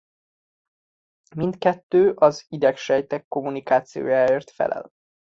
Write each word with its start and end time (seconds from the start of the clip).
Mindkettő 1.35 2.11
az 2.11 2.45
idegsejtek 2.49 3.27
kommunikációjáért 3.27 4.49
felel. 4.51 4.91